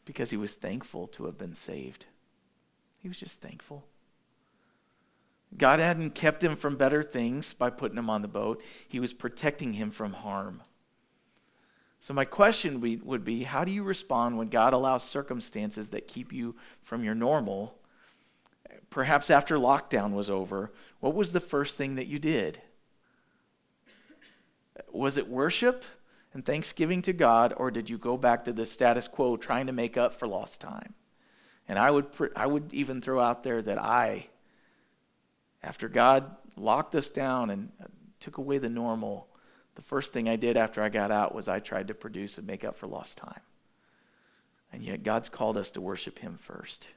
[0.06, 2.06] Because he was thankful to have been saved.
[2.98, 3.86] He was just thankful.
[5.58, 9.14] God hadn't kept him from better things by putting him on the boat, he was
[9.14, 10.62] protecting him from harm.
[12.00, 16.34] So, my question would be how do you respond when God allows circumstances that keep
[16.34, 17.78] you from your normal?
[18.90, 22.62] Perhaps after lockdown was over, what was the first thing that you did?
[24.92, 25.86] Was it worship?
[26.34, 29.74] And thanksgiving to God, or did you go back to the status quo trying to
[29.74, 30.96] make up for lost time?
[31.68, 34.28] And I would, I would even throw out there that I
[35.62, 37.86] After God locked us down and uh,
[38.20, 39.28] took away the normal,
[39.76, 42.46] the first thing I did after I got out was I tried to produce and
[42.46, 43.40] make up for lost time.
[44.72, 46.90] And yet God's called us to worship Him first.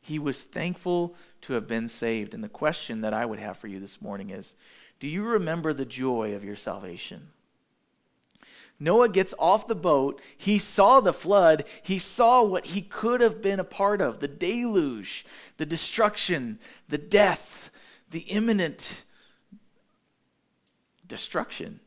[0.00, 2.34] He was thankful to have been saved.
[2.34, 4.54] And the question that I would have for you this morning is
[5.00, 7.30] Do you remember the joy of your salvation?
[8.84, 10.20] Noah gets off the boat.
[10.36, 11.64] He saw the flood.
[11.82, 15.24] He saw what he could have been a part of the deluge,
[15.56, 17.70] the destruction, the death,
[18.10, 19.04] the imminent
[21.06, 21.80] destruction.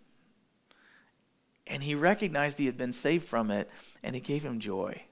[1.68, 3.70] And he recognized he had been saved from it,
[4.04, 5.04] and it gave him joy.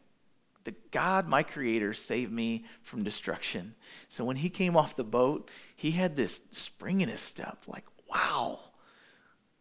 [0.63, 3.75] The God, my creator, saved me from destruction.
[4.09, 7.85] So when he came off the boat, he had this spring in his step like,
[8.09, 8.59] wow,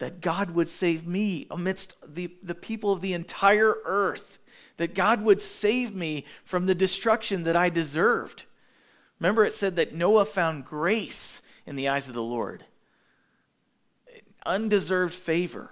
[0.04, 4.38] that God would save me amidst the, the people of the entire earth,
[4.76, 8.44] that God would save me from the destruction that I deserved.
[9.18, 12.66] Remember, it said that Noah found grace in the eyes of the Lord,
[14.44, 15.70] undeserved favor.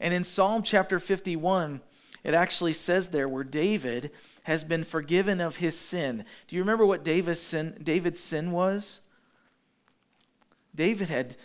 [0.00, 1.80] And in Psalm chapter 51,
[2.24, 4.10] it actually says there where David
[4.42, 6.24] has been forgiven of his sin.
[6.48, 9.00] Do you remember what David's sin, David's sin was?
[10.74, 11.36] David had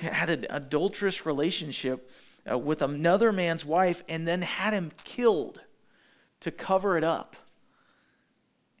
[0.00, 2.10] had an adulterous relationship
[2.50, 5.60] uh, with another man's wife and then had him killed
[6.40, 7.36] to cover it up.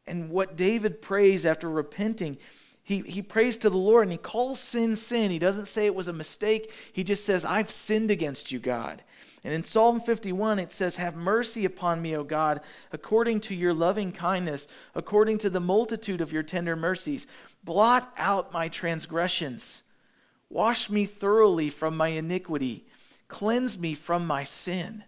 [0.06, 2.38] And what David prays after repenting,
[2.82, 5.30] he, he prays to the Lord and he calls sin sin.
[5.30, 6.72] He doesn't say it was a mistake.
[6.92, 9.02] He just says, I've sinned against you, God.
[9.44, 13.74] And in Psalm 51, it says, Have mercy upon me, O God, according to your
[13.74, 17.26] loving kindness, according to the multitude of your tender mercies.
[17.62, 19.82] Blot out my transgressions.
[20.50, 22.86] Wash me thoroughly from my iniquity.
[23.28, 25.04] Cleanse me from my sin.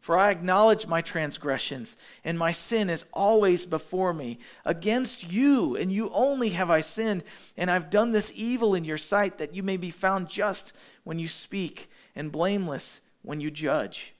[0.00, 4.38] For I acknowledge my transgressions, and my sin is always before me.
[4.64, 7.24] Against you, and you only have I sinned,
[7.56, 11.18] and I've done this evil in your sight, that you may be found just when
[11.18, 14.14] you speak, and blameless when you judge.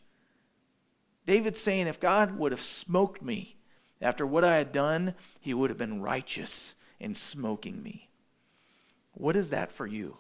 [1.25, 3.57] David's saying, if God would have smoked me
[4.01, 8.09] after what I had done, he would have been righteous in smoking me.
[9.13, 10.17] What is that for you?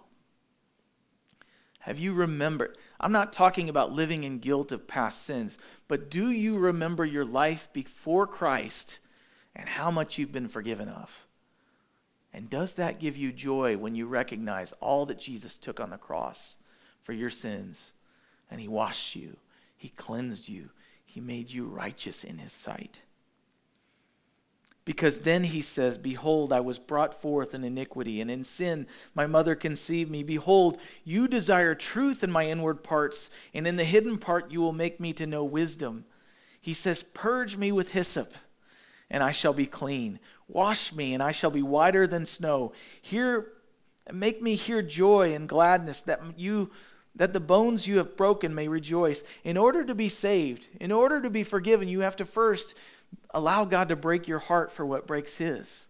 [1.86, 2.76] Have you remembered?
[2.98, 7.24] I'm not talking about living in guilt of past sins, but do you remember your
[7.24, 8.98] life before Christ
[9.54, 11.28] and how much you've been forgiven of?
[12.32, 15.96] And does that give you joy when you recognize all that Jesus took on the
[15.96, 16.56] cross
[17.04, 17.92] for your sins
[18.50, 19.36] and he washed you,
[19.76, 20.70] he cleansed you,
[21.04, 23.02] he made you righteous in his sight.
[24.86, 29.26] Because then he says, Behold, I was brought forth in iniquity, and in sin my
[29.26, 30.22] mother conceived me.
[30.22, 34.72] Behold, you desire truth in my inward parts, and in the hidden part you will
[34.72, 36.04] make me to know wisdom.
[36.60, 38.32] He says, Purge me with hyssop,
[39.10, 40.20] and I shall be clean.
[40.46, 42.72] Wash me, and I shall be whiter than snow.
[43.02, 43.48] Hear,
[44.12, 46.70] make me hear joy and gladness, that you
[47.16, 49.24] that the bones you have broken may rejoice.
[49.42, 52.74] In order to be saved, in order to be forgiven, you have to first
[53.30, 55.86] allow God to break your heart for what breaks His.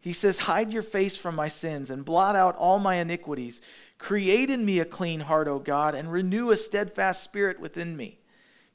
[0.00, 3.60] He says, Hide your face from my sins and blot out all my iniquities.
[3.98, 8.20] Create in me a clean heart, O God, and renew a steadfast spirit within me.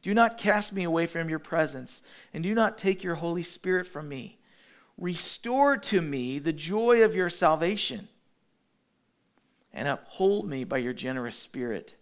[0.02, 2.02] Do not cast me away from your presence,
[2.34, 4.39] and do not take your Holy Spirit from me.
[4.98, 8.10] Restore to me the joy of your salvation
[9.74, 11.96] and uphold me by your generous spirit.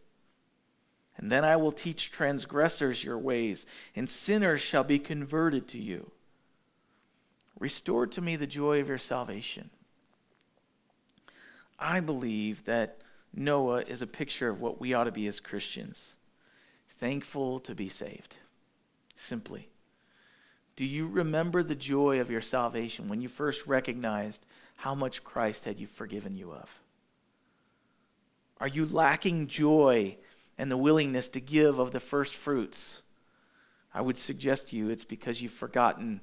[1.17, 6.11] And then I will teach transgressors your ways, and sinners shall be converted to you.
[7.59, 9.69] Restore to me the joy of your salvation.
[11.77, 13.01] I believe that
[13.33, 16.15] Noah is a picture of what we ought to be as Christians
[16.99, 18.35] thankful to be saved.
[19.15, 19.69] Simply.
[20.75, 25.65] Do you remember the joy of your salvation when you first recognized how much Christ
[25.65, 26.79] had you forgiven you of?
[28.59, 30.17] Are you lacking joy
[30.57, 33.01] and the willingness to give of the first fruits?
[33.93, 36.21] I would suggest to you it's because you've forgotten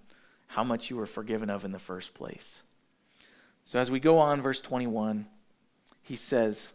[0.48, 2.62] how much you were forgiven of in the first place.
[3.64, 5.26] So as we go on, verse 21,
[6.02, 6.68] he says,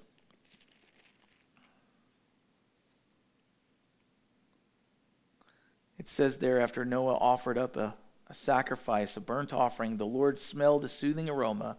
[5.97, 7.93] It says there, after Noah offered up a,
[8.27, 11.77] a sacrifice, a burnt offering, the Lord smelled a soothing aroma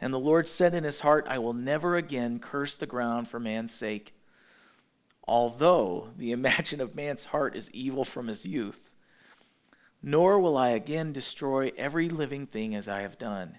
[0.00, 3.40] and the Lord said in his heart, I will never again curse the ground for
[3.40, 4.14] man's sake,
[5.26, 8.94] although the imagine of man's heart is evil from his youth.
[10.02, 13.58] Nor will I again destroy every living thing as I have done.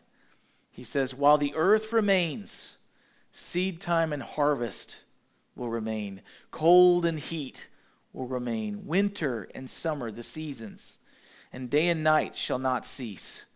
[0.70, 2.78] He says, While the earth remains,
[3.32, 4.98] seed time and harvest
[5.56, 6.22] will remain,
[6.52, 7.68] cold and heat
[8.14, 11.00] will remain, winter and summer, the seasons,
[11.52, 13.47] and day and night shall not cease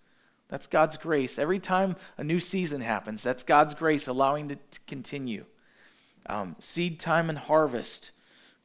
[0.52, 1.40] That's God's grace.
[1.40, 5.46] Every time a new season happens, that's God's grace allowing it to continue.
[6.28, 8.12] Um, seed time and harvest,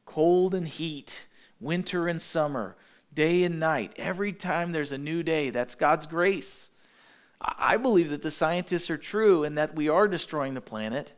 [0.05, 1.27] cold and heat,
[1.61, 2.75] winter and summer,
[3.13, 3.93] day and night.
[3.95, 6.69] Every time there's a new day, that's God's grace.
[7.39, 11.13] I believe that the scientists are true and that we are destroying the planet.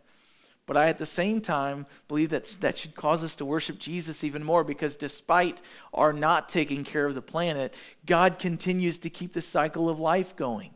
[0.70, 4.24] But I, at the same time, believe that that should cause us to worship Jesus
[4.24, 5.64] even more because despite
[5.96, 7.74] our not taking care of the planet,
[8.06, 10.70] God continues to keep the cycle of life going.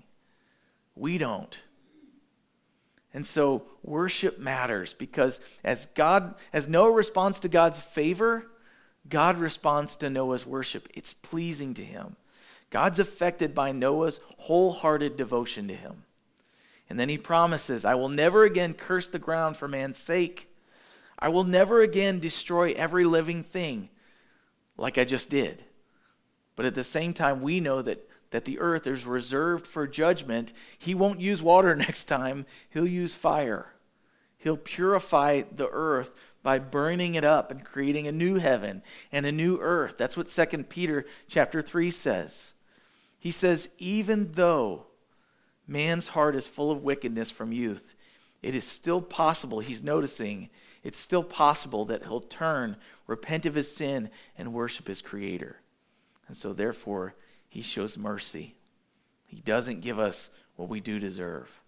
[0.96, 1.60] We don't.
[3.14, 8.48] And so worship matters because as God, as Noah responds to God's favor,
[9.08, 10.90] God responds to Noah's worship.
[10.96, 12.16] It's pleasing to him.
[12.72, 16.06] God's affected by Noah's wholehearted devotion to him.
[16.90, 20.50] And then he promises, I will never again curse the ground for man's sake.
[21.18, 23.90] I will never again destroy every living thing
[24.78, 25.64] like I just did.
[26.56, 30.54] But at the same time, we know that, that the earth is reserved for judgment.
[30.78, 33.74] He won't use water next time, he'll use fire.
[34.38, 36.12] He'll purify the earth
[36.44, 39.98] by burning it up and creating a new heaven and a new earth.
[39.98, 42.54] That's what 2 Peter chapter 3 says.
[43.18, 44.88] He says, even though
[45.68, 47.96] man's heart is full of wickedness from youth,
[48.42, 50.50] it is still possible, he's noticing,
[50.84, 52.76] it's still possible that he'll turn,
[53.08, 55.58] repent of his sin, and worship his Creator.
[56.28, 57.16] And so, therefore,
[57.48, 58.56] he shows mercy.
[59.28, 61.62] He doesn't give us what we do deserve,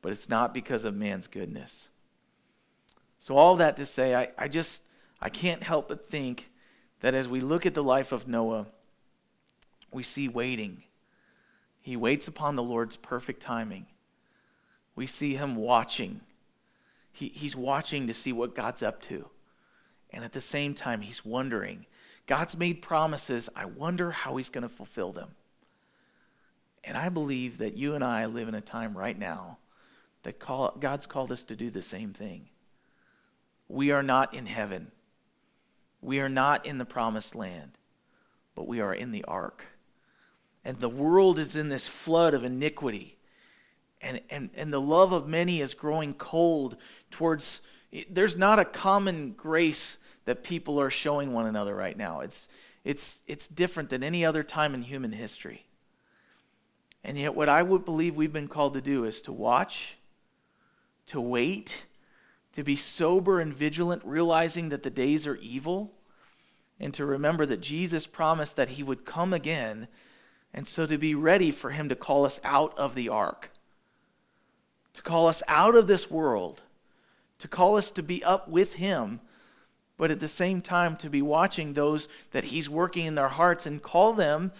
[0.00, 1.90] but it's not because of man's goodness.
[3.18, 4.82] So, all that to say, I, I just,
[5.20, 6.50] I can't help but think
[7.00, 8.66] that as we look at the life of Noah,
[9.92, 10.82] we see waiting.
[11.80, 13.86] He waits upon the Lord's perfect timing.
[14.94, 16.20] We see him watching.
[17.12, 19.28] He, he's watching to see what God's up to.
[20.10, 21.86] And at the same time, he's wondering.
[22.26, 23.48] God's made promises.
[23.54, 25.30] I wonder how he's going to fulfill them.
[26.84, 29.58] And I believe that you and I live in a time right now
[30.22, 32.48] that call, God's called us to do the same thing.
[33.68, 34.90] We are not in heaven.
[36.00, 37.72] We are not in the promised land,
[38.54, 39.66] but we are in the ark
[40.68, 43.16] and the world is in this flood of iniquity.
[44.02, 46.76] And, and, and the love of many is growing cold
[47.10, 47.62] towards,
[48.10, 49.96] there's not a common grace
[50.26, 52.20] that people are showing one another right now.
[52.20, 52.48] It's,
[52.84, 55.64] it's, it's different than any other time in human history.
[57.02, 59.96] And yet, what I would believe we've been called to do is to watch,
[61.06, 61.86] to wait,
[62.52, 65.94] to be sober and vigilant, realizing that the days are evil,
[66.78, 69.88] and to remember that Jesus promised that he would come again
[70.52, 73.50] and so to be ready for him to call us out of the ark,
[74.94, 76.62] to call us out of this world,
[77.38, 79.20] to call us to be up with him,
[79.96, 83.66] but at the same time to be watching those that he's working in their hearts
[83.66, 84.52] and call them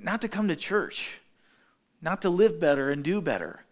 [0.00, 1.20] not to come to church,
[2.00, 3.64] not to live better and do better.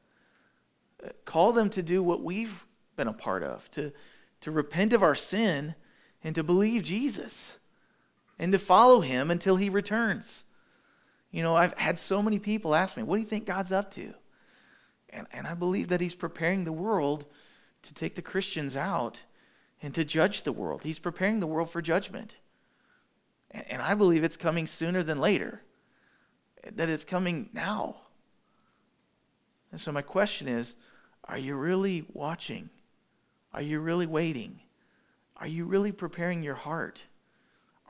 [1.24, 2.64] Call them to do what we've
[2.96, 3.92] been a part of, to,
[4.40, 5.74] to repent of our sin
[6.24, 7.58] and to believe Jesus
[8.38, 10.44] and to follow him until he returns.
[11.36, 13.90] You know, I've had so many people ask me, what do you think God's up
[13.90, 14.14] to?
[15.10, 17.26] And, and I believe that He's preparing the world
[17.82, 19.22] to take the Christians out
[19.82, 20.82] and to judge the world.
[20.82, 22.36] He's preparing the world for judgment.
[23.50, 25.60] And, and I believe it's coming sooner than later,
[26.74, 27.96] that it's coming now.
[29.70, 30.74] And so, my question is
[31.26, 32.70] are you really watching?
[33.52, 34.60] Are you really waiting?
[35.36, 37.02] Are you really preparing your heart?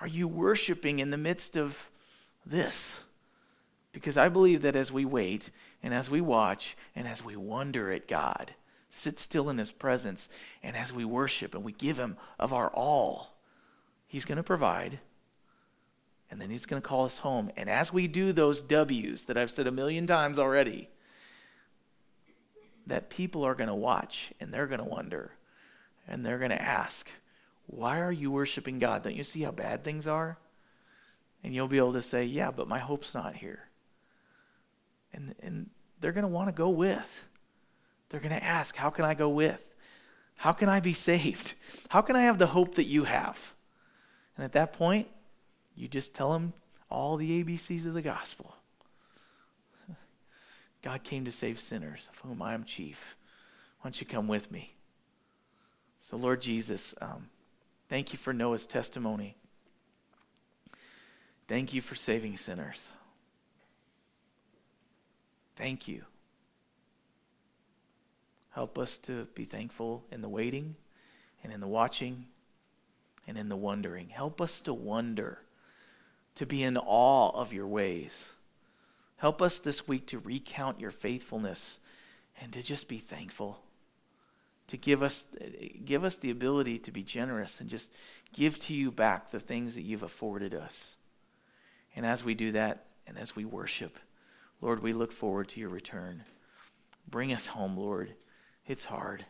[0.01, 1.92] Are you worshiping in the midst of
[2.44, 3.05] this?
[3.97, 5.49] Because I believe that as we wait
[5.82, 8.53] and as we watch and as we wonder at God,
[8.90, 10.28] sit still in His presence,
[10.62, 13.38] and as we worship and we give Him of our all,
[14.07, 14.99] He's going to provide.
[16.30, 17.51] And then He's going to call us home.
[17.57, 20.90] And as we do those W's that I've said a million times already,
[22.86, 25.30] that people are going to watch and they're going to wonder
[26.07, 27.09] and they're going to ask,
[27.66, 29.05] Why are you worshiping God?
[29.05, 30.36] Don't you see how bad things are?
[31.42, 33.66] And you'll be able to say, Yeah, but my hope's not here
[35.17, 37.25] and, and they're going to want to go with.
[38.09, 39.75] They're going to ask, How can I go with?
[40.37, 41.55] How can I be saved?
[41.89, 43.55] How can I have the hope that you have?
[44.37, 45.09] And at that point,
[45.75, 46.53] you just tell them
[46.91, 48.55] all the ABCs of the gospel.
[50.83, 53.17] God came to save sinners, of whom I am chief.
[53.81, 54.75] Why don't you come with me?
[56.01, 57.31] So, Lord Jesus, um,
[57.89, 59.37] thank you for Noah's testimony.
[61.49, 62.91] Thank you for saving sinners.
[65.57, 66.05] Thank you.
[68.51, 70.77] Help us to be thankful in the waiting
[71.43, 72.27] and in the watching
[73.27, 74.09] and in the wondering.
[74.09, 75.41] Help us to wonder,
[76.37, 78.33] to be in awe of your ways,
[79.19, 81.79] Help us this week to recount your faithfulness
[82.41, 83.61] and to just be thankful.
[84.69, 85.27] To give us,
[85.85, 87.91] give us the ability to be generous and just
[88.33, 90.97] give to you back the things that you've afforded us.
[91.95, 93.99] And as we do that and as we worship,
[94.61, 96.25] Lord, we look forward to your return.
[97.09, 98.15] Bring us home, Lord.
[98.67, 99.25] It's hard.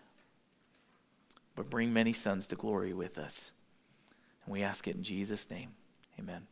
[1.55, 3.51] But bring many sons to glory with us.
[4.45, 5.71] And we ask it in Jesus' name.
[6.19, 6.47] Amen.